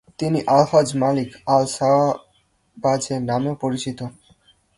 তিনি 0.19 0.39
El Hajj 0.49 0.89
Malik 0.95 1.29
El Shabazz 1.47 3.03
নামেও 3.29 3.55
পরিচিত। 3.55 3.99